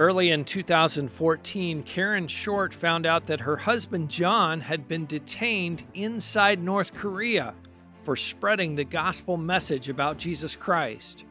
[0.00, 6.62] Early in 2014, Karen Short found out that her husband John had been detained inside
[6.62, 7.52] North Korea
[8.00, 11.26] for spreading the gospel message about Jesus Christ.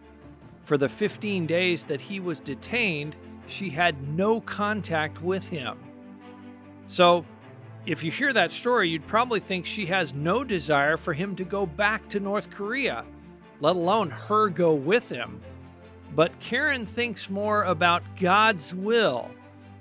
[0.61, 3.15] For the 15 days that he was detained,
[3.47, 5.79] she had no contact with him.
[6.85, 7.25] So,
[7.87, 11.43] if you hear that story, you'd probably think she has no desire for him to
[11.43, 13.03] go back to North Korea,
[13.61, 15.41] let alone her go with him.
[16.15, 19.29] But Karen thinks more about God's will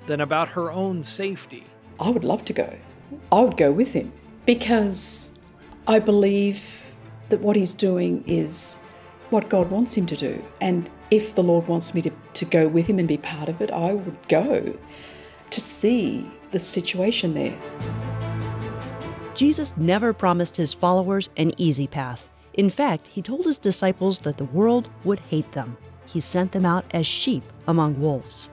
[0.07, 1.65] than about her own safety.
[1.99, 2.77] I would love to go.
[3.33, 4.13] I would go with him
[4.47, 5.33] because
[5.87, 6.87] I believe
[7.29, 8.81] that what he's doing is
[9.31, 10.43] what God wants him to do.
[10.61, 13.61] And if the Lord wants me to, to go with him and be part of
[13.61, 14.77] it, I would go
[15.51, 17.59] to see the situation there.
[19.35, 22.29] Jesus never promised his followers an easy path.
[22.55, 25.77] In fact, he told his disciples that the world would hate them.
[26.09, 28.49] He sent them out as sheep among wolves.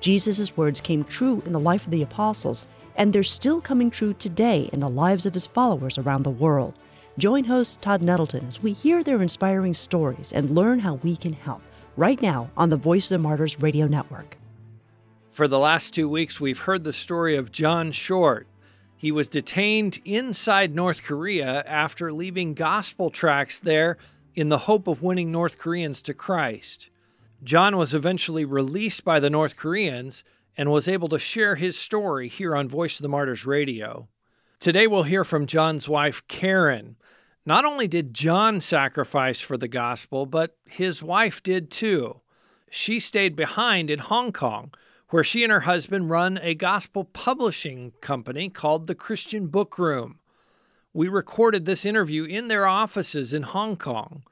[0.00, 2.66] Jesus' words came true in the life of the apostles,
[2.96, 6.74] and they're still coming true today in the lives of his followers around the world.
[7.16, 11.32] Join host Todd Nettleton as we hear their inspiring stories and learn how we can
[11.32, 11.62] help
[11.96, 14.36] right now on the Voice of the Martyrs radio network.
[15.30, 18.48] For the last two weeks, we've heard the story of John Short.
[18.96, 23.96] He was detained inside North Korea after leaving gospel tracts there
[24.34, 26.90] in the hope of winning North Koreans to Christ.
[27.42, 30.24] John was eventually released by the North Koreans
[30.56, 34.08] and was able to share his story here on Voice of the Martyrs radio.
[34.58, 36.96] Today we'll hear from John's wife, Karen.
[37.44, 42.20] Not only did John sacrifice for the gospel, but his wife did too.
[42.70, 44.72] She stayed behind in Hong Kong,
[45.10, 50.18] where she and her husband run a gospel publishing company called the Christian Book Room.
[50.92, 54.24] We recorded this interview in their offices in Hong Kong.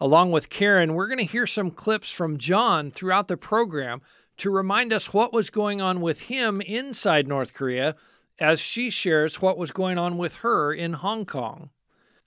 [0.00, 4.00] Along with Karen, we're going to hear some clips from John throughout the program
[4.36, 7.96] to remind us what was going on with him inside North Korea
[8.38, 11.70] as she shares what was going on with her in Hong Kong.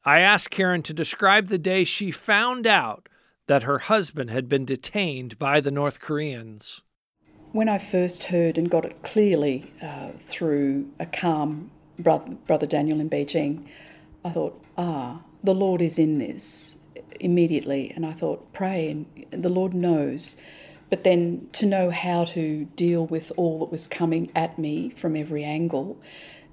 [0.03, 3.07] I asked Karen to describe the day she found out
[3.47, 6.81] that her husband had been detained by the North Koreans.
[7.53, 12.99] When I first heard and got it clearly uh, through a calm brother, brother Daniel
[12.99, 13.65] in Beijing,
[14.25, 16.77] I thought, ah, the Lord is in this
[17.21, 17.91] immediately.
[17.95, 20.35] And I thought, pray, and the Lord knows.
[20.89, 25.15] But then to know how to deal with all that was coming at me from
[25.15, 25.97] every angle,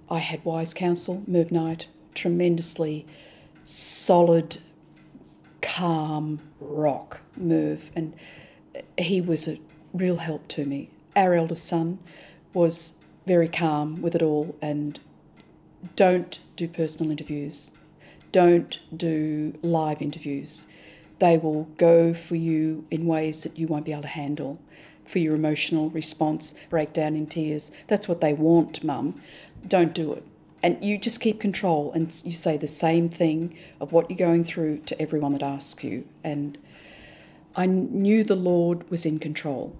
[0.09, 3.06] I had wise counsel, Merv Knight, tremendously
[3.65, 4.59] solid,
[5.61, 8.15] calm rock, Merv, and
[8.97, 9.59] he was a
[9.93, 10.91] real help to me.
[11.17, 11.99] Our eldest son
[12.55, 12.95] was
[13.27, 14.99] very calm with it all and
[15.97, 17.73] don't do personal interviews.
[18.33, 20.66] Don't do live interviews.
[21.19, 24.59] They will go for you in ways that you won't be able to handle.
[25.05, 27.71] For your emotional response, breakdown in tears.
[27.87, 29.21] That's what they want, mum.
[29.67, 30.25] Don't do it
[30.62, 34.44] and you just keep control and you say the same thing of what you're going
[34.44, 36.59] through to everyone that asks you and
[37.56, 39.77] i knew the lord was in control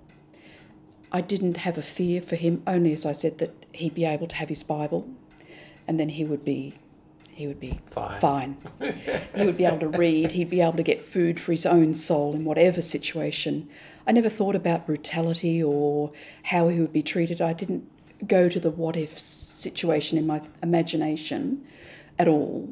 [1.11, 4.27] i didn't have a fear for him only as i said that he'd be able
[4.27, 5.09] to have his bible
[5.87, 6.75] and then he would be
[7.39, 8.57] he would be fine, fine.
[9.35, 11.95] he would be able to read he'd be able to get food for his own
[11.95, 13.69] soul in whatever situation
[14.07, 16.13] i never thought about brutality or
[16.45, 17.89] how he would be treated i didn't
[18.27, 21.65] go to the what if situation in my imagination
[22.19, 22.69] at all.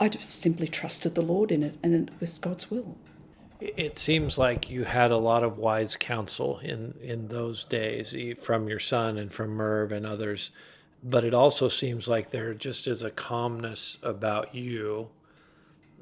[0.00, 2.96] I just simply trusted the Lord in it, and it was God's will.
[3.60, 8.68] It seems like you had a lot of wise counsel in, in those days from
[8.68, 10.52] your son and from Merv and others,
[11.02, 15.08] but it also seems like there just is a calmness about you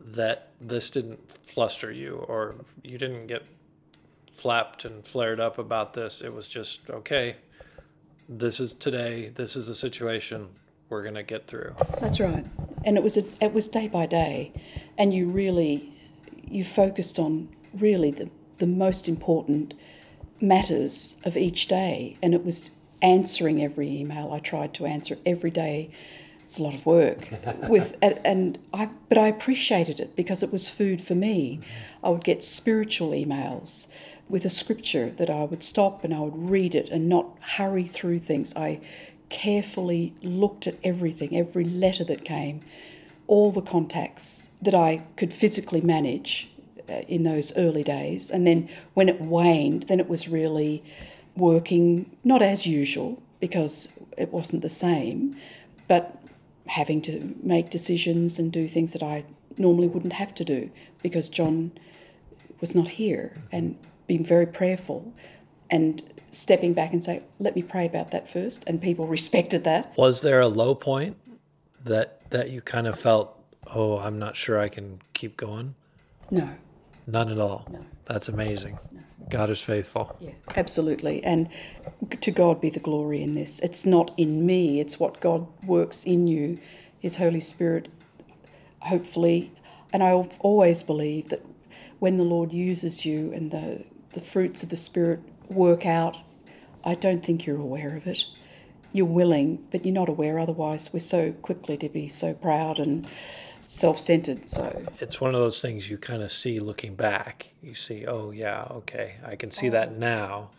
[0.05, 3.43] that this didn't fluster you or you didn't get
[4.37, 6.21] flapped and flared up about this.
[6.21, 7.37] It was just, okay,
[8.29, 10.49] this is today, this is the situation
[10.89, 11.75] we're going to get through.
[12.01, 12.45] That's right.
[12.85, 14.53] And it was a, it was day by day
[14.97, 15.93] and you really
[16.49, 19.75] you focused on really the the most important
[20.41, 22.71] matters of each day and it was
[23.03, 25.91] answering every email I tried to answer every day
[26.43, 27.29] it's a lot of work
[27.69, 31.61] with and I but I appreciated it because it was food for me
[32.03, 33.89] I would get spiritual emails
[34.29, 37.85] with a scripture that I would stop and I would read it and not hurry
[37.85, 38.55] through things.
[38.57, 38.81] I
[39.29, 42.61] carefully looked at everything, every letter that came,
[43.27, 46.49] all the contacts that I could physically manage
[46.89, 48.31] uh, in those early days.
[48.31, 50.83] And then when it waned, then it was really
[51.37, 55.37] working not as usual because it wasn't the same,
[55.89, 56.23] but
[56.67, 59.25] having to make decisions and do things that I
[59.57, 60.71] normally wouldn't have to do
[61.03, 61.73] because John
[62.61, 65.13] was not here and being very prayerful.
[65.71, 68.63] and stepping back and say, let me pray about that first.
[68.67, 69.97] And people respected that.
[69.97, 71.17] Was there a low point
[71.85, 75.75] that that you kind of felt, oh, I'm not sure I can keep going?
[76.31, 76.49] No.
[77.07, 77.67] None at all.
[77.71, 77.85] No.
[78.05, 78.79] That's amazing.
[78.93, 79.01] No.
[79.29, 80.17] God is faithful.
[80.21, 81.23] Yeah, absolutely.
[81.25, 81.49] And
[82.21, 83.59] to God be the glory in this.
[83.61, 86.59] It's not in me, it's what God works in you,
[87.01, 87.89] His Holy Spirit,
[88.81, 89.53] hopefully.
[89.93, 91.45] And I always believe that
[91.99, 96.17] when the Lord uses you and the, the fruits of the Spirit work out,
[96.85, 98.25] I don't think you're aware of it.
[98.93, 100.39] You're willing, but you're not aware.
[100.39, 103.09] Otherwise, we're so quickly to be so proud and
[103.67, 104.83] self-centered so.
[105.01, 107.53] It's one of those things you kind of see looking back.
[107.63, 109.73] You see oh yeah okay i can see oh.
[109.73, 110.51] that now.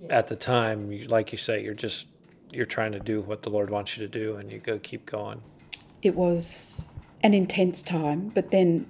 [0.00, 0.10] Yes.
[0.10, 2.08] at the time you, like you say you're just
[2.52, 5.06] you're trying to do what the lord wants you to do and you go keep
[5.06, 5.40] going.
[6.02, 6.84] It was
[7.22, 8.86] an intense time but then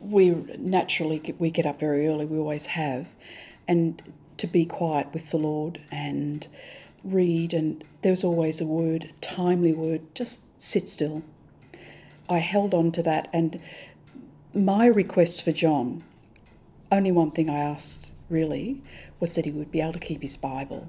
[0.00, 3.06] we naturally get, we get up very early we always have
[3.68, 4.02] and
[4.36, 6.48] to be quiet with the lord and
[7.04, 11.22] read and there's always a word timely word just sit still
[12.32, 13.28] I held on to that.
[13.32, 13.60] And
[14.54, 16.02] my request for John,
[16.90, 18.82] only one thing I asked really,
[19.20, 20.88] was that he would be able to keep his Bible.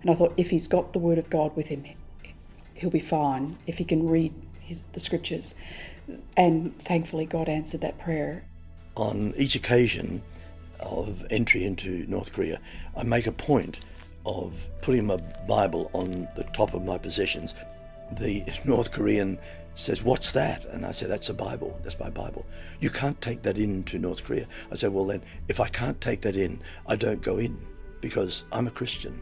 [0.00, 1.84] And I thought if he's got the Word of God with him,
[2.74, 5.54] he'll be fine if he can read his, the scriptures.
[6.36, 8.44] And thankfully, God answered that prayer.
[8.96, 10.22] On each occasion
[10.80, 12.60] of entry into North Korea,
[12.96, 13.80] I make a point
[14.26, 15.16] of putting my
[15.48, 17.54] Bible on the top of my possessions.
[18.12, 19.38] The North Korean
[19.74, 20.64] says, What's that?
[20.66, 21.78] And I said, That's a Bible.
[21.82, 22.46] That's my Bible.
[22.80, 24.46] You can't take that into North Korea.
[24.70, 27.58] I said, Well, then, if I can't take that in, I don't go in
[28.00, 29.20] because I'm a Christian.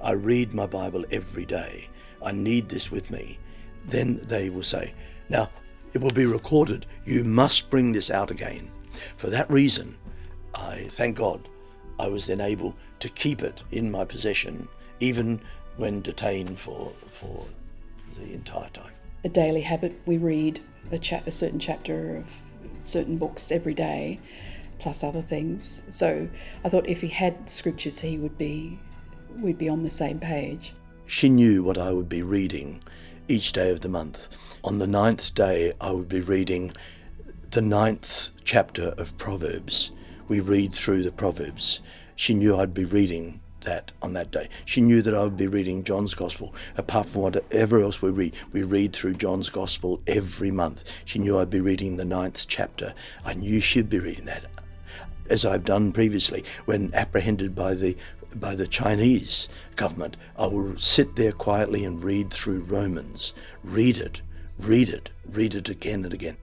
[0.00, 1.88] I read my Bible every day.
[2.22, 3.38] I need this with me.
[3.86, 4.94] Then they will say,
[5.28, 5.50] Now,
[5.92, 6.86] it will be recorded.
[7.04, 8.70] You must bring this out again.
[9.16, 9.96] For that reason,
[10.54, 11.48] I thank God
[11.98, 14.68] I was then able to keep it in my possession,
[15.00, 15.40] even
[15.76, 17.44] when detained for, for
[18.14, 18.93] the entire time
[19.24, 20.00] a daily habit.
[20.06, 20.60] We read
[20.92, 22.40] a, cha- a certain chapter of
[22.80, 24.20] certain books every day,
[24.78, 25.82] plus other things.
[25.90, 26.28] So
[26.64, 28.78] I thought if he had scriptures, he would be,
[29.36, 30.74] we'd be on the same page.
[31.06, 32.82] She knew what I would be reading
[33.28, 34.28] each day of the month.
[34.62, 36.72] On the ninth day, I would be reading
[37.50, 39.92] the ninth chapter of Proverbs.
[40.28, 41.80] We read through the Proverbs.
[42.16, 44.48] She knew I'd be reading that on that day.
[44.64, 46.54] She knew that I would be reading John's Gospel.
[46.76, 50.84] Apart from whatever else we read, we read through John's Gospel every month.
[51.04, 52.94] She knew I'd be reading the ninth chapter.
[53.24, 54.44] I knew she'd be reading that,
[55.28, 57.96] as I've done previously when apprehended by the
[58.34, 60.16] by the Chinese government.
[60.36, 63.32] I will sit there quietly and read through Romans.
[63.62, 64.22] Read it,
[64.58, 66.36] read it, read it again and again.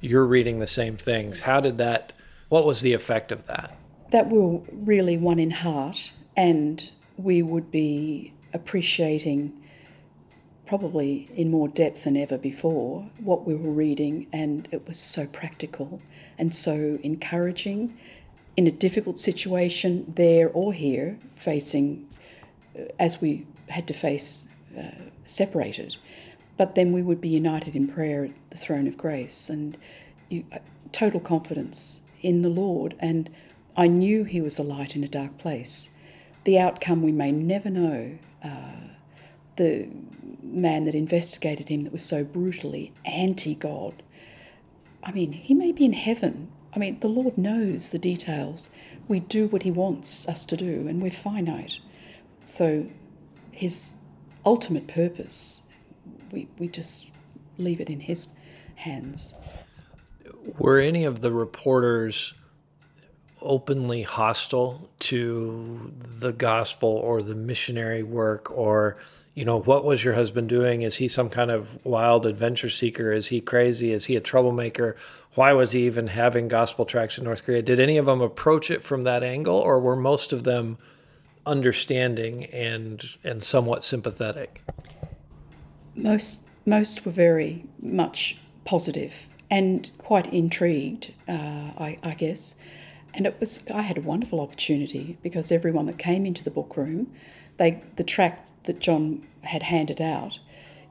[0.00, 1.40] You're reading the same things.
[1.40, 2.12] How did that?
[2.48, 3.76] What was the effect of that?
[4.10, 9.52] That will really one in heart and we would be appreciating
[10.66, 15.26] probably in more depth than ever before what we were reading and it was so
[15.26, 16.00] practical
[16.38, 17.96] and so encouraging
[18.56, 22.08] in a difficult situation there or here facing
[22.78, 24.82] uh, as we had to face uh,
[25.26, 25.96] separated.
[26.56, 29.76] But then we would be united in prayer at the throne of grace and
[30.28, 30.58] you, uh,
[30.92, 32.94] total confidence in the lord.
[32.98, 33.30] And
[33.76, 35.90] i knew he was a light in a dark place
[36.44, 38.18] the outcome we may never know.
[38.42, 38.72] Uh,
[39.56, 39.88] the
[40.42, 44.02] man that investigated him that was so brutally anti God.
[45.02, 46.50] I mean, he may be in heaven.
[46.74, 48.70] I mean, the Lord knows the details.
[49.08, 51.78] We do what he wants us to do, and we're finite.
[52.44, 52.86] So,
[53.50, 53.94] his
[54.46, 55.62] ultimate purpose,
[56.30, 57.10] we, we just
[57.58, 58.28] leave it in his
[58.76, 59.34] hands.
[60.58, 62.34] Were any of the reporters
[63.42, 68.96] openly hostile to the gospel or the missionary work or
[69.34, 70.82] you know what was your husband doing?
[70.82, 73.12] Is he some kind of wild adventure seeker?
[73.12, 73.92] Is he crazy?
[73.92, 74.94] Is he a troublemaker?
[75.34, 77.62] Why was he even having gospel tracts in north korea?
[77.62, 80.76] Did any of them approach it from that angle or were most of them
[81.46, 84.62] understanding and and somewhat sympathetic?
[85.94, 92.54] Most most were very much positive and quite intrigued uh, I, I guess
[93.14, 96.76] and it was I had a wonderful opportunity because everyone that came into the book
[96.76, 97.12] room,
[97.56, 100.38] they the tract that John had handed out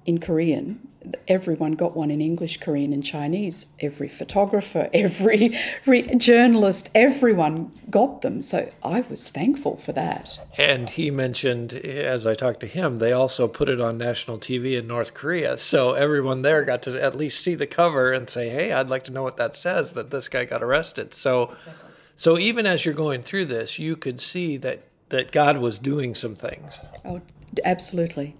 [0.05, 0.87] in Korean,
[1.27, 3.67] everyone got one in English, Korean, and Chinese.
[3.79, 8.41] Every photographer, every re- journalist, everyone got them.
[8.41, 10.39] So I was thankful for that.
[10.57, 14.77] And he mentioned, as I talked to him, they also put it on national TV
[14.77, 15.57] in North Korea.
[15.57, 19.03] So everyone there got to at least see the cover and say, hey, I'd like
[19.05, 21.13] to know what that says that this guy got arrested.
[21.13, 21.43] So.
[21.43, 21.87] Exactly
[22.21, 26.13] so even as you're going through this, you could see that that God was doing
[26.13, 26.77] some things.
[27.03, 27.19] Oh,
[27.65, 28.35] absolutely.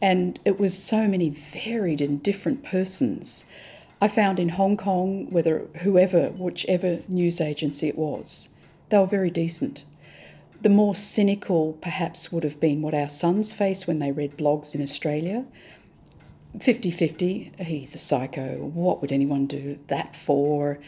[0.00, 3.44] And it was so many varied and different persons.
[4.00, 8.50] I found in Hong Kong, whether whoever, whichever news agency it was,
[8.90, 9.84] they were very decent.
[10.62, 14.72] The more cynical, perhaps, would have been what our sons face when they read blogs
[14.72, 15.44] in Australia.
[16.60, 18.58] 50 50, he's a psycho.
[18.58, 20.78] What would anyone do that for?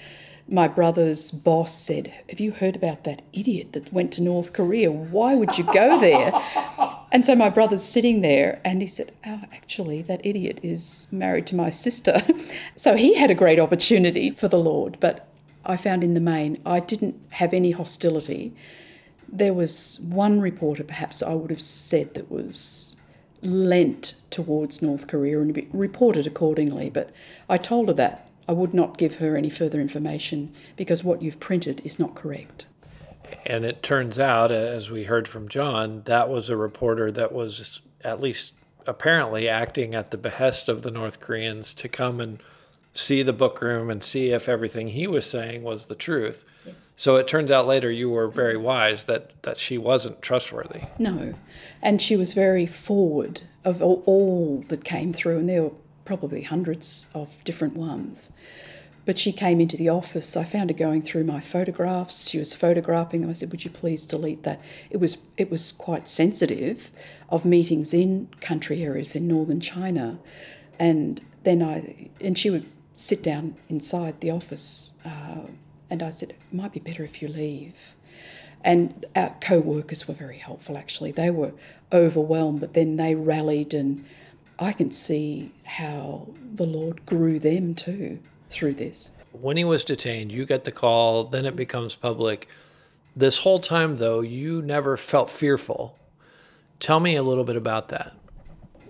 [0.49, 4.91] My brother's boss said, Have you heard about that idiot that went to North Korea?
[4.91, 6.33] Why would you go there?
[7.11, 11.47] And so my brother's sitting there and he said, Oh, actually, that idiot is married
[11.47, 12.21] to my sister.
[12.77, 14.99] so he had a great opportunity for the Lord.
[15.01, 15.27] But
[15.65, 18.55] I found in the main, I didn't have any hostility.
[19.27, 22.95] There was one reporter, perhaps I would have said, that was
[23.41, 26.91] lent towards North Korea and reported accordingly.
[26.91, 27.11] But
[27.49, 31.39] I told her that I would not give her any further information because what you've
[31.39, 32.65] printed is not correct.
[33.45, 37.83] And it turns out, as we heard from John, that was a reporter that was
[38.03, 38.55] at least
[38.87, 42.43] apparently acting at the behest of the North Koreans to come and
[42.95, 46.45] see the book room and see if everything he was saying was the truth.
[46.65, 46.75] Yes.
[46.97, 50.83] So it turns out later you were very wise that, that she wasn't trustworthy.
[50.99, 51.35] No.
[51.83, 55.73] And she was very forward of all, all that came through, and there were
[56.09, 58.33] probably hundreds of different ones.
[59.05, 60.39] But she came into the office.
[60.39, 62.29] I found her going through my photographs.
[62.31, 63.31] She was photographing them.
[63.31, 64.59] I said, "Would you please delete that?"
[64.91, 66.91] It was it was quite sensitive
[67.29, 70.19] of meetings in country areas in northern China,
[70.79, 75.43] and then I and she would sit down inside the office, uh,
[75.91, 77.95] and I said, "It might be better if you leave."
[78.65, 80.77] And our co-workers were very helpful.
[80.77, 81.53] Actually, they were
[81.93, 84.05] overwhelmed, but then they rallied and
[84.59, 88.19] I can see how the Lord grew them too
[88.51, 89.13] through this.
[89.33, 92.49] When he was detained, you get the call, then it becomes public.
[93.15, 95.97] This whole time, though, you never felt fearful.
[96.81, 98.17] Tell me a little bit about that.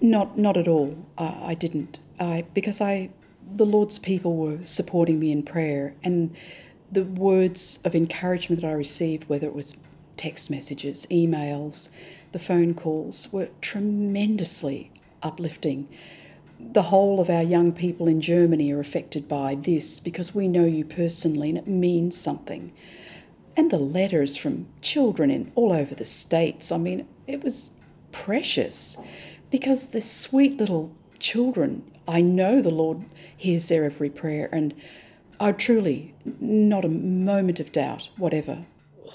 [0.01, 0.97] Not, not at all.
[1.19, 1.99] Uh, I didn't.
[2.21, 3.11] I because I,
[3.57, 6.35] the Lord's people were supporting me in prayer, and
[6.91, 9.77] the words of encouragement that I received, whether it was
[10.17, 11.89] text messages, emails,
[12.33, 14.91] the phone calls, were tremendously
[15.23, 15.89] uplifting.
[16.61, 20.65] The whole of our young people in Germany are affected by this because we know
[20.65, 22.73] you personally and it means something.
[23.57, 27.71] And the letters from children in all over the states, I mean, it was
[28.13, 28.97] precious
[29.51, 33.05] because the sweet little children, I know the Lord
[33.37, 34.75] hears their every prayer, and
[35.41, 38.67] I truly, not a moment of doubt, whatever.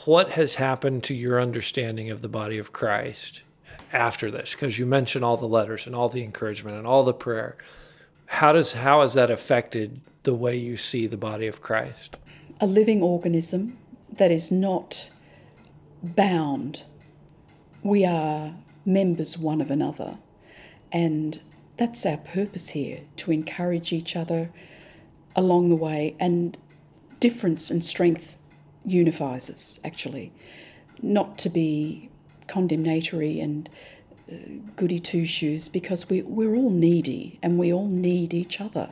[0.05, 3.43] What has happened to your understanding of the body of Christ
[3.93, 4.53] after this?
[4.53, 7.55] Because you mentioned all the letters and all the encouragement and all the prayer.
[8.25, 12.17] How does how has that affected the way you see the body of Christ?
[12.59, 13.77] A living organism
[14.11, 15.09] that is not
[16.01, 16.81] bound.
[17.83, 20.17] We are members one of another.
[20.91, 21.39] And
[21.77, 24.51] that's our purpose here to encourage each other
[25.35, 26.15] along the way.
[26.19, 26.57] And
[27.19, 28.37] difference and strength
[28.85, 30.31] unifies us, actually.
[31.01, 32.09] Not to be
[32.47, 33.69] condemnatory and
[34.31, 34.35] uh,
[34.75, 38.89] goody two shoes because we, we're all needy and we all need each other.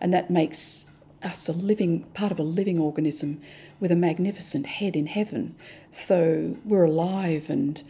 [0.00, 0.90] And that makes
[1.22, 3.40] us a living part of a living organism
[3.80, 5.54] with a magnificent head in heaven.
[5.90, 7.82] So we're alive and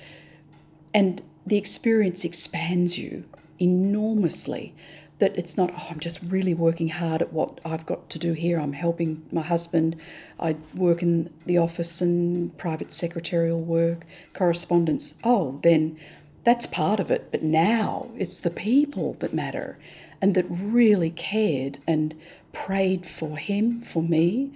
[0.94, 3.24] and the experience expands you
[3.60, 4.74] enormously
[5.18, 8.34] that it's not, oh, I'm just really working hard at what I've got to do
[8.34, 8.60] here.
[8.60, 9.96] I'm helping my husband.
[10.38, 14.04] I work in the office and private secretarial work,
[14.34, 15.14] correspondence.
[15.24, 15.98] Oh, then
[16.44, 17.30] that's part of it.
[17.30, 19.78] But now it's the people that matter
[20.20, 22.14] and that really cared and
[22.52, 24.52] prayed for him, for me.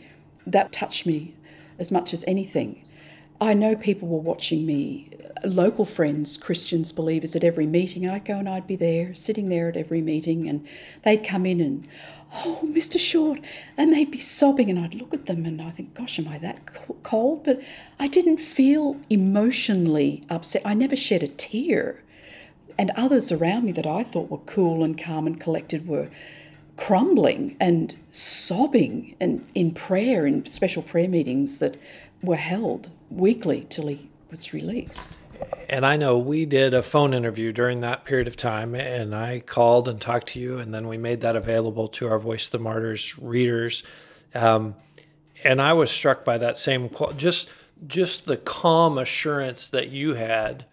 [0.46, 1.34] That touched me
[1.78, 2.84] as much as anything.
[3.40, 5.10] I know people were watching me,
[5.44, 8.08] local friends, Christians, believers at every meeting.
[8.08, 10.66] I'd go and I'd be there, sitting there at every meeting, and
[11.02, 11.88] they'd come in and,
[12.34, 12.98] oh, Mr.
[12.98, 13.40] Short,
[13.76, 16.38] and they'd be sobbing, and I'd look at them and I think, gosh, am I
[16.38, 16.58] that
[17.02, 17.44] cold?
[17.44, 17.60] But
[17.98, 20.62] I didn't feel emotionally upset.
[20.64, 22.02] I never shed a tear.
[22.78, 26.08] And others around me that I thought were cool and calm and collected were
[26.78, 31.76] crumbling and sobbing and in prayer in special prayer meetings that
[32.22, 35.18] were held weekly till he was released.
[35.68, 39.40] And I know we did a phone interview during that period of time, and I
[39.40, 42.52] called and talked to you, and then we made that available to our Voice of
[42.52, 43.84] the Martyrs readers.
[44.34, 44.74] Um,
[45.44, 47.48] and I was struck by that same just
[47.86, 50.66] just the calm assurance that you had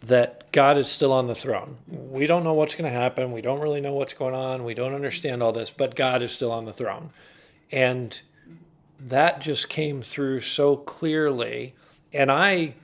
[0.00, 1.78] that God is still on the throne.
[1.88, 3.32] We don't know what's going to happen.
[3.32, 4.62] We don't really know what's going on.
[4.62, 7.10] We don't understand all this, but God is still on the throne.
[7.72, 8.20] And
[9.00, 11.74] that just came through so clearly.
[12.12, 12.74] And I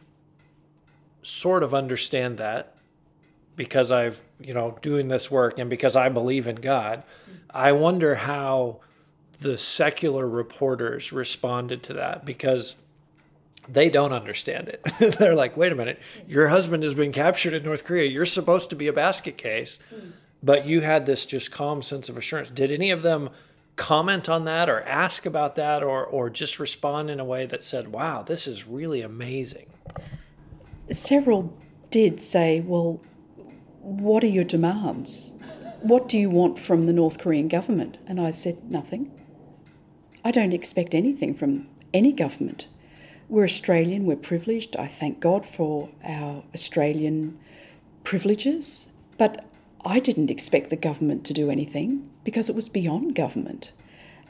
[1.25, 2.75] sort of understand that
[3.57, 7.03] because I've, you know, doing this work and because I believe in God.
[7.51, 8.81] I wonder how
[9.41, 12.77] the secular reporters responded to that because
[13.69, 14.83] they don't understand it.
[15.19, 18.11] They're like, wait a minute, your husband has been captured in North Korea.
[18.11, 19.79] You're supposed to be a basket case.
[20.43, 22.51] But you had this just calm sense of assurance.
[22.51, 23.31] Did any of them
[23.77, 27.65] comment on that or ask about that or, or just respond in a way that
[27.65, 29.67] said, wow, this is really amazing?
[30.91, 31.57] Several
[31.91, 33.01] did say, well,
[33.81, 35.35] what are your demands?
[35.81, 37.99] What do you want from the North Korean government?
[38.07, 39.11] And I said, nothing.
[40.25, 42.67] I don't expect anything from any government.
[43.29, 44.77] We're Australian, we're privileged.
[44.77, 47.39] I thank God for our Australian
[48.03, 48.89] privileges,
[49.19, 49.45] but
[49.85, 53.73] I didn't expect the government to do anything because it was beyond government.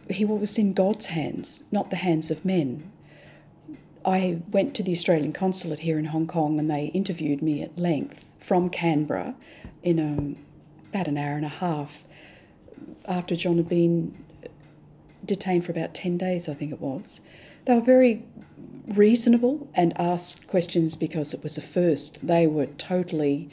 [0.08, 2.90] He was in God's hands, not the hands of men.
[4.04, 7.78] I went to the Australian consulate here in Hong Kong and they interviewed me at
[7.78, 9.34] length from Canberra
[9.82, 12.04] in a, about an hour and a half
[13.06, 14.14] after John had been
[15.24, 17.20] detained for about 10 days, I think it was.
[17.64, 18.22] They were very
[18.88, 22.26] reasonable and asked questions because it was a first.
[22.26, 23.48] They were totally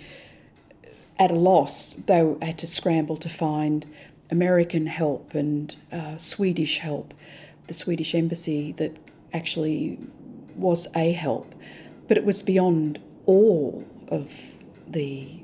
[1.18, 1.94] at a loss.
[1.94, 3.86] They had to scramble to find
[4.30, 7.14] American help and uh, Swedish help,
[7.68, 8.98] the Swedish embassy that
[9.34, 9.98] actually
[10.56, 11.54] was a help,
[12.08, 14.56] but it was beyond all of
[14.88, 15.44] the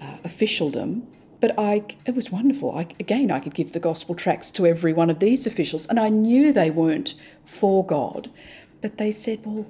[0.00, 1.06] uh, officialdom.
[1.40, 2.76] But I, it was wonderful.
[2.76, 6.00] I, again, I could give the gospel tracts to every one of these officials, and
[6.00, 8.30] I knew they weren't for God,
[8.80, 9.66] but they said, "Well,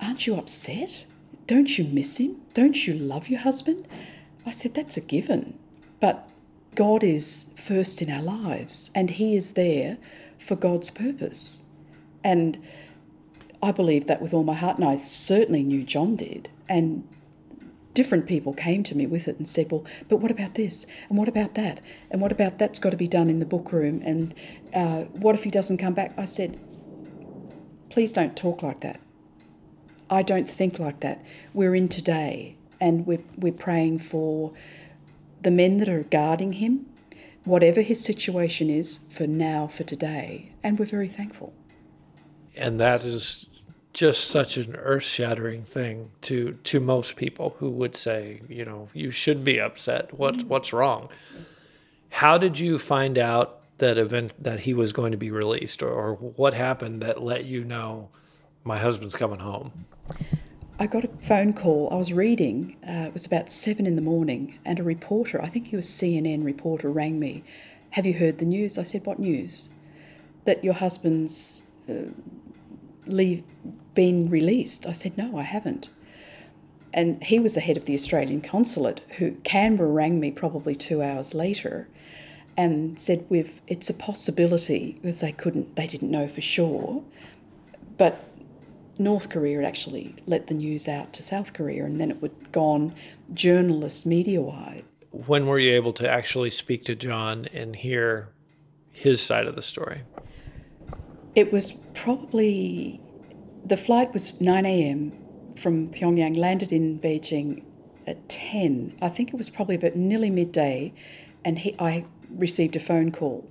[0.00, 1.06] aren't you upset?
[1.46, 2.40] Don't you miss him?
[2.52, 3.88] Don't you love your husband?"
[4.44, 5.58] I said, "That's a given,
[6.00, 6.28] but
[6.74, 9.98] God is first in our lives, and He is there
[10.38, 11.62] for God's purpose.
[12.22, 12.56] And
[13.62, 16.48] I believe that with all my heart, and I certainly knew John did.
[16.68, 17.06] And
[17.94, 20.86] different people came to me with it and said, Well, but what about this?
[21.08, 21.80] And what about that?
[22.10, 24.00] And what about that's got to be done in the book room?
[24.04, 24.34] And
[24.72, 26.14] uh, what if he doesn't come back?
[26.16, 26.60] I said,
[27.88, 29.00] Please don't talk like that.
[30.10, 31.24] I don't think like that.
[31.52, 34.52] We're in today, and we're, we're praying for
[35.42, 36.86] the men that are guarding him,
[37.44, 41.52] whatever his situation is for now, for today, and we're very thankful.
[42.56, 43.46] And that is
[43.98, 49.10] just such an earth-shattering thing to to most people who would say, you know, you
[49.10, 50.14] should be upset.
[50.16, 50.46] What mm-hmm.
[50.46, 51.08] what's wrong?
[52.10, 55.90] How did you find out that event that he was going to be released, or,
[55.90, 58.08] or what happened that let you know
[58.62, 59.72] my husband's coming home?
[60.78, 61.88] I got a phone call.
[61.90, 65.48] I was reading, uh, it was about seven in the morning, and a reporter, I
[65.48, 67.42] think he was CNN reporter, rang me.
[67.90, 68.78] Have you heard the news?
[68.78, 69.70] I said, What news?
[70.44, 72.12] That your husband's uh,
[73.08, 73.42] leave
[73.98, 74.86] been released.
[74.86, 75.88] I said, No, I haven't.
[76.94, 81.02] And he was the head of the Australian consulate, who Canberra rang me probably two
[81.02, 81.88] hours later
[82.56, 87.02] and said, We've it's a possibility because they couldn't they didn't know for sure.
[87.96, 88.24] But
[89.00, 92.52] North Korea had actually let the news out to South Korea, and then it would
[92.52, 92.94] go on
[93.34, 94.84] journalist media wide.
[95.10, 98.28] When were you able to actually speak to John and hear
[98.92, 100.02] his side of the story?
[101.34, 103.00] It was probably
[103.68, 105.12] the flight was 9 a.m.
[105.56, 107.62] from Pyongyang, landed in Beijing
[108.06, 108.96] at 10.
[109.02, 110.92] I think it was probably about nearly midday,
[111.44, 113.48] and he, I received a phone call.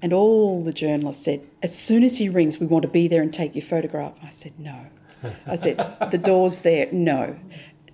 [0.00, 3.20] And all the journalists said, as soon as he rings, we want to be there
[3.20, 4.14] and take your photograph.
[4.22, 4.86] I said, no.
[5.44, 5.76] I said,
[6.12, 6.88] the door's there.
[6.92, 7.36] No,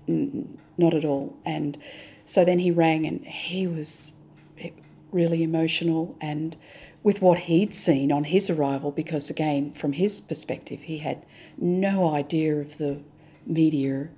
[0.06, 1.34] n- not at all.
[1.46, 1.78] And
[2.26, 4.12] so then he rang and he was
[4.60, 4.70] eh,
[5.12, 6.56] really emotional and
[7.04, 11.24] with what he'd seen on his arrival, because again, from his perspective, he had
[11.58, 12.98] no idea of the
[13.46, 14.08] media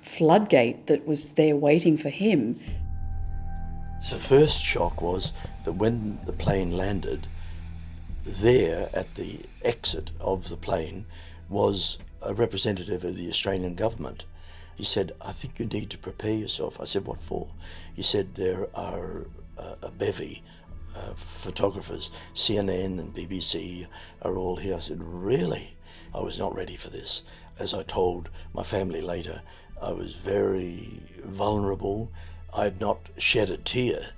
[0.00, 2.58] floodgate that was there waiting for him.
[4.00, 5.32] So, first shock was
[5.64, 7.26] that when the plane landed,
[8.24, 11.06] there at the exit of the plane
[11.48, 14.26] was a representative of the Australian government.
[14.76, 16.80] He said, I think you need to prepare yourself.
[16.80, 17.48] I said, What for?
[17.94, 19.26] He said, There are
[19.58, 20.42] a, a bevy
[20.94, 23.86] of photographers, CNN and BBC
[24.22, 24.76] are all here.
[24.76, 25.76] I said, Really?
[26.14, 27.22] I was not ready for this.
[27.58, 29.42] As I told my family later,
[29.80, 32.10] I was very vulnerable.
[32.54, 34.10] I had not shed a tear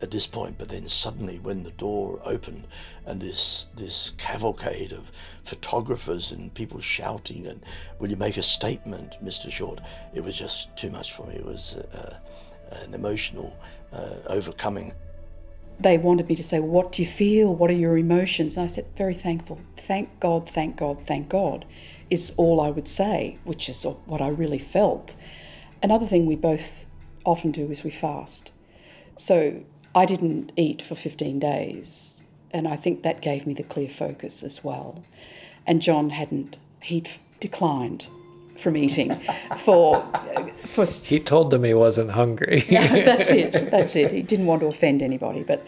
[0.00, 2.66] at this point, but then suddenly when the door opened
[3.06, 5.10] and this this cavalcade of
[5.44, 7.64] photographers and people shouting and
[7.98, 9.50] will you make a statement, Mr.
[9.50, 9.80] Short?
[10.12, 11.36] It was just too much for me.
[11.36, 12.16] It was uh,
[12.72, 13.56] an emotional
[13.92, 14.92] uh, overcoming.
[15.80, 17.54] They wanted me to say, "What do you feel?
[17.54, 19.58] What are your emotions?" And I said, "Very thankful.
[19.76, 21.64] Thank God, thank God, thank God,"
[22.08, 25.16] is all I would say, which is what I really felt.
[25.82, 26.84] Another thing we both
[27.24, 28.52] often do is we fast.
[29.16, 29.62] So
[29.94, 34.42] I didn't eat for 15 days, and I think that gave me the clear focus
[34.42, 35.02] as well.
[35.66, 37.08] And John hadn't, he'd
[37.40, 38.06] declined
[38.62, 39.20] from eating
[39.58, 40.06] for
[40.64, 42.64] for he told them he wasn't hungry.
[42.68, 44.12] Yeah, that's it that's it.
[44.12, 45.66] He didn't want to offend anybody but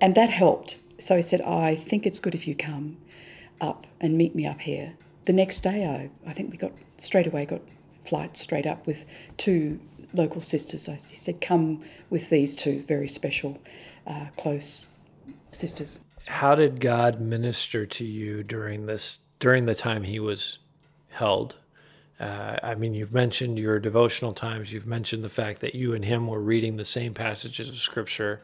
[0.00, 0.78] and that helped.
[0.98, 2.96] So he said i think it's good if you come
[3.60, 4.94] up and meet me up here.
[5.26, 7.62] The next day i i think we got straight away got
[8.04, 9.04] flights straight up with
[9.36, 9.78] two
[10.12, 10.86] local sisters.
[10.86, 13.58] He said come with these two very special
[14.06, 14.88] uh, close
[15.48, 15.98] sisters.
[16.26, 20.58] How did god minister to you during this during the time he was
[21.08, 21.56] held
[22.20, 24.72] uh, I mean, you've mentioned your devotional times.
[24.72, 28.42] You've mentioned the fact that you and him were reading the same passages of Scripture.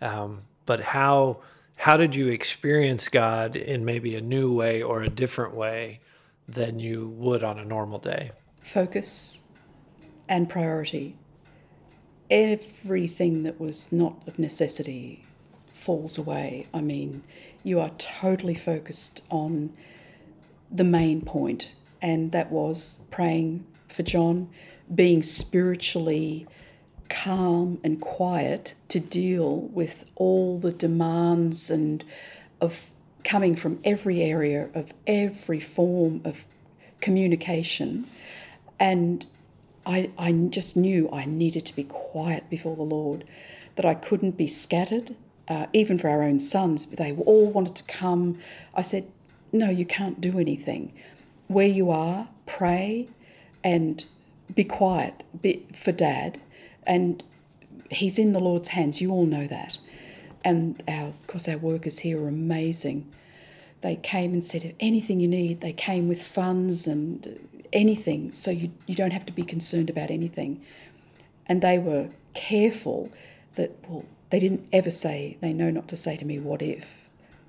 [0.00, 1.40] Um, but how
[1.76, 6.00] how did you experience God in maybe a new way or a different way
[6.48, 8.32] than you would on a normal day?
[8.60, 9.42] Focus
[10.28, 11.16] and priority.
[12.30, 15.24] Everything that was not of necessity
[15.72, 16.66] falls away.
[16.72, 17.22] I mean,
[17.64, 19.72] you are totally focused on
[20.70, 24.48] the main point and that was praying for John,
[24.94, 26.46] being spiritually
[27.08, 32.04] calm and quiet to deal with all the demands and
[32.60, 32.90] of
[33.24, 36.46] coming from every area of every form of
[37.00, 38.06] communication
[38.78, 39.26] and
[39.86, 43.24] I, I just knew I needed to be quiet before the Lord,
[43.76, 45.14] that I couldn't be scattered,
[45.48, 46.86] uh, even for our own sons.
[46.86, 48.38] But They all wanted to come.
[48.74, 49.06] I said,
[49.52, 50.92] No, you can't do anything
[51.50, 53.08] where you are, pray
[53.64, 54.04] and
[54.54, 55.24] be quiet
[55.74, 56.40] for dad.
[56.86, 57.24] And
[57.90, 59.00] he's in the Lord's hands.
[59.00, 59.76] You all know that.
[60.44, 63.10] And our, of course, our workers here are amazing.
[63.80, 67.40] They came and said, anything you need, they came with funds and
[67.72, 68.32] anything.
[68.32, 70.64] So you, you don't have to be concerned about anything.
[71.46, 73.10] And they were careful
[73.56, 77.08] that, well, they didn't ever say, they know not to say to me, what if,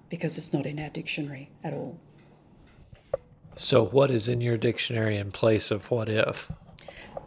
[0.10, 2.00] because it's not in our dictionary at all.
[3.56, 6.50] So, what is in your dictionary in place of what if?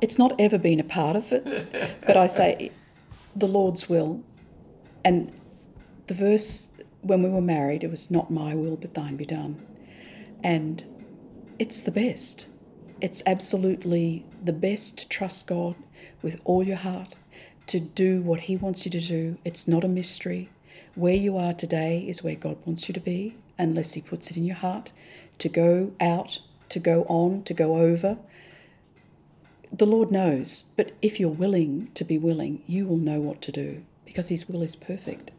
[0.01, 2.73] It's not ever been a part of it, but I say
[3.37, 4.23] the Lord's will.
[5.05, 5.31] And
[6.07, 9.65] the verse, when we were married, it was not my will, but thine be done.
[10.43, 10.83] And
[11.59, 12.47] it's the best.
[13.03, 15.77] It's absolutely the best to trust God
[16.23, 17.17] with all your heart,
[17.67, 19.37] to do what He wants you to do.
[19.45, 20.49] It's not a mystery.
[20.95, 24.39] Where you are today is where God wants you to be, unless He puts it
[24.39, 24.91] in your heart
[25.38, 28.18] to go out, to go on, to go over.
[29.73, 33.53] The Lord knows, but if you're willing to be willing, you will know what to
[33.53, 35.33] do because His will is perfect.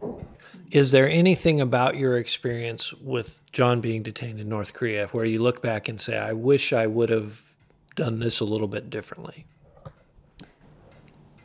[0.71, 5.39] Is there anything about your experience with John being detained in North Korea where you
[5.39, 7.55] look back and say, I wish I would have
[7.95, 9.45] done this a little bit differently?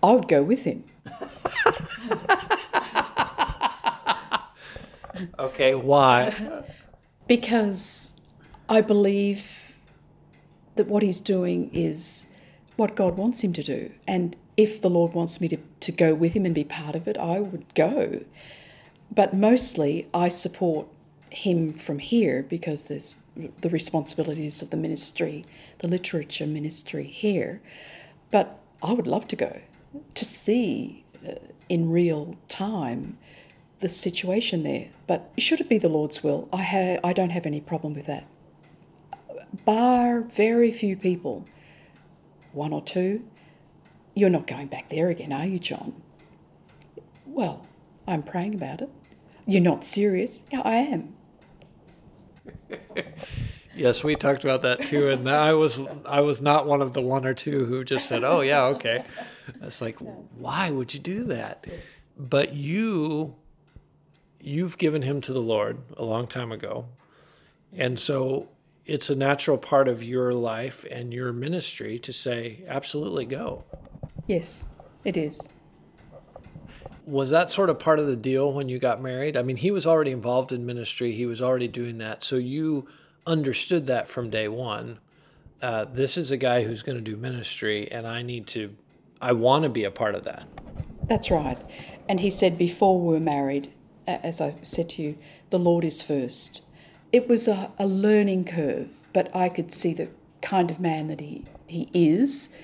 [0.02, 0.84] I would go with him.
[5.38, 6.64] okay, why?
[7.28, 8.14] Because
[8.70, 9.74] I believe
[10.76, 12.26] that what he's doing is
[12.76, 13.90] what God wants him to do.
[14.06, 17.09] And if the Lord wants me to, to go with him and be part of
[17.09, 18.20] it, I would go.
[19.12, 20.87] But mostly I support
[21.30, 23.18] him from here because there's
[23.61, 25.44] the responsibilities of the ministry,
[25.78, 27.61] the literature ministry here.
[28.30, 29.61] But I would love to go
[30.14, 31.33] to see uh,
[31.68, 33.18] in real time
[33.80, 34.90] the situation there.
[35.09, 38.06] But should it be the Lord's will, I, ha- I don't have any problem with
[38.06, 38.26] that
[39.64, 41.46] bar very few people,
[42.52, 43.24] one or two,
[44.14, 46.02] you're not going back there again, are you, John?
[47.26, 47.66] Well,
[48.06, 48.90] I'm praying about it.
[49.46, 50.42] You're not serious?
[50.50, 51.14] Yeah, I am.
[53.74, 57.00] yes, we talked about that too, and I was I was not one of the
[57.00, 59.04] one or two who just said, "Oh yeah, okay."
[59.62, 59.96] It's like,
[60.36, 61.66] why would you do that?
[62.16, 63.34] But you,
[64.40, 66.86] you've given him to the Lord a long time ago,
[67.72, 68.48] and so
[68.90, 73.62] it's a natural part of your life and your ministry to say, absolutely go.
[74.26, 74.64] Yes,
[75.05, 75.48] it is.
[77.07, 79.37] Was that sort of part of the deal when you got married?
[79.37, 82.24] I mean, he was already involved in ministry, he was already doing that.
[82.24, 82.88] So you
[83.29, 84.98] understood that from day one.
[85.62, 88.74] Uh, this is a guy who's going to do ministry, and I need to,
[89.22, 90.48] I want to be a part of that.
[91.05, 91.59] That's right.
[92.09, 93.70] And he said before we're married,
[94.09, 95.18] as I said to you,
[95.50, 96.62] the Lord is first
[97.12, 100.09] it was a, a learning curve, but I could see the
[100.42, 102.55] kind of man that he, he is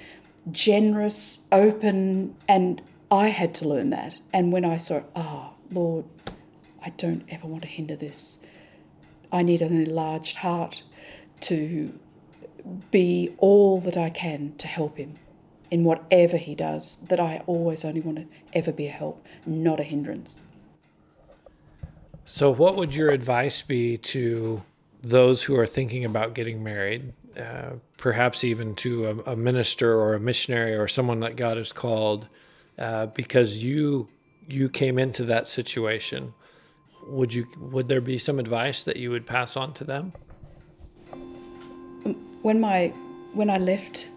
[0.50, 2.80] generous, open, and
[3.10, 4.16] I had to learn that.
[4.32, 6.04] And when I saw, oh, Lord,
[6.84, 8.40] I don't ever want to hinder this.
[9.32, 10.82] I need an enlarged heart
[11.40, 11.92] to
[12.90, 15.18] be all that I can to help him.
[15.70, 19.80] in whatever he does, that I always only want to ever be a help, not
[19.80, 20.40] a hindrance.
[22.28, 24.60] So, what would your advice be to
[25.00, 30.14] those who are thinking about getting married, uh, perhaps even to a, a, minister or
[30.14, 32.26] a missionary or someone that God has called,
[32.80, 34.08] uh, because you
[34.48, 36.34] you came into that situation?
[37.06, 40.12] Would you would there be some advice that you would pass on to them?
[42.42, 42.88] When my
[43.34, 44.10] when I left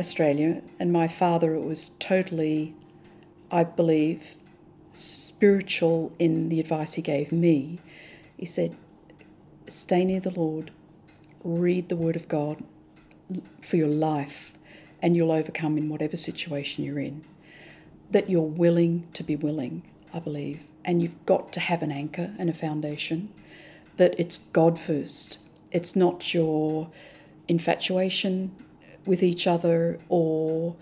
[0.00, 2.74] Australia and my father it was totally,
[3.52, 4.34] I believe,
[4.94, 7.80] spiritual in the advice he gave me.
[8.36, 8.76] He said,
[9.66, 10.70] Stay near the Lord,
[11.42, 12.62] read the Word of God
[13.62, 14.54] for your life,
[15.02, 17.24] and you'll overcome in whatever situation you're in.
[18.10, 22.34] That you're willing to be willing, I believe, and you've got to have an anchor
[22.38, 23.32] and a foundation.
[23.96, 25.38] That it's God first.
[25.70, 26.90] It's not your
[27.48, 28.54] infatuation
[29.06, 30.76] with each other or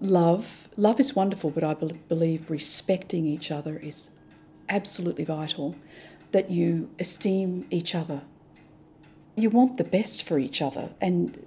[0.00, 0.68] love.
[0.76, 4.10] Love is wonderful, but I believe respecting each other is
[4.68, 5.76] absolutely vital.
[6.32, 8.22] That you esteem each other.
[9.36, 11.44] You want the best for each other, and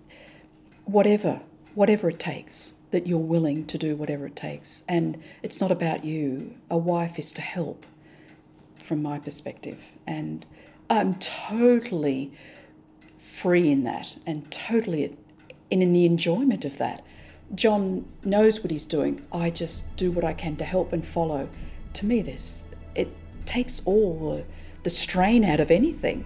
[0.86, 1.42] whatever,
[1.74, 4.84] whatever it takes, that you're willing to do whatever it takes.
[4.88, 6.56] And it's not about you.
[6.70, 7.86] A wife is to help,
[8.78, 9.92] from my perspective.
[10.06, 10.46] And
[10.90, 12.34] I'm totally
[13.18, 15.16] free in that and totally
[15.70, 17.06] in, in the enjoyment of that.
[17.56, 19.26] John knows what he's doing.
[19.32, 21.50] I just do what I can to help and follow.
[21.94, 22.64] To me, this
[22.96, 23.10] it
[23.46, 24.46] takes all the,
[24.84, 26.26] the strain out of anything.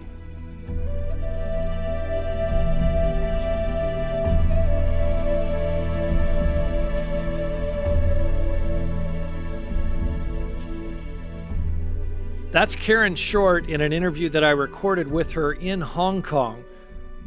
[12.50, 16.64] That's Karen Short in an interview that I recorded with her in Hong Kong.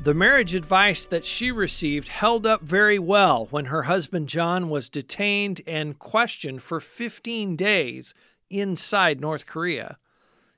[0.04, 4.90] The marriage advice that she received held up very well when her husband John was
[4.90, 8.16] detained and questioned for 15 days
[8.50, 10.00] inside North Korea.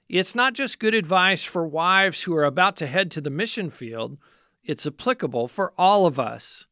[0.08, 3.70] It's not just good advice for wives who are about to head to the mission
[3.70, 4.18] field,
[4.64, 6.66] it's applicable for all of us.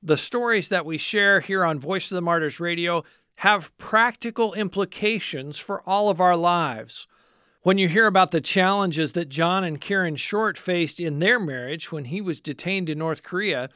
[0.00, 3.02] The stories that we share here on Voice of the Martyrs Radio
[3.38, 7.08] have practical implications for all of our lives.
[7.66, 11.90] When you hear about the challenges that John and Karen Short faced in their marriage
[11.90, 13.70] when he was detained in North Korea,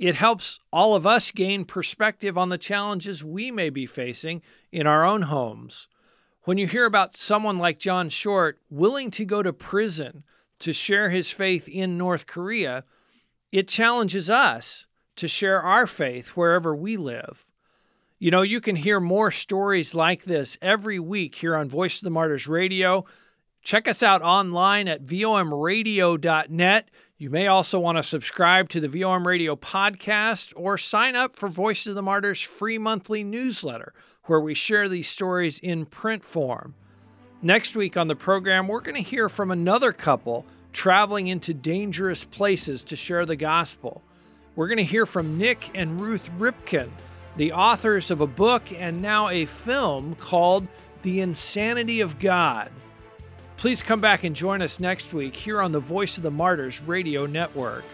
[0.00, 4.88] it helps all of us gain perspective on the challenges we may be facing in
[4.88, 5.86] our own homes.
[6.42, 10.24] When you hear about someone like John Short willing to go to prison
[10.58, 12.82] to share his faith in North Korea,
[13.52, 17.46] it challenges us to share our faith wherever we live.
[18.18, 22.02] You know, you can hear more stories like this every week here on Voice of
[22.02, 23.04] the Martyrs Radio.
[23.66, 26.88] Check us out online at vomradio.net.
[27.18, 31.48] You may also want to subscribe to the VOM Radio podcast or sign up for
[31.48, 33.92] Voice of the Martyrs free monthly newsletter,
[34.26, 36.76] where we share these stories in print form.
[37.42, 42.24] Next week on the program, we're going to hear from another couple traveling into dangerous
[42.24, 44.00] places to share the gospel.
[44.54, 46.90] We're going to hear from Nick and Ruth Ripken,
[47.36, 50.68] the authors of a book and now a film called
[51.02, 52.70] The Insanity of God.
[53.56, 56.82] Please come back and join us next week here on the Voice of the Martyrs
[56.82, 57.84] Radio Network.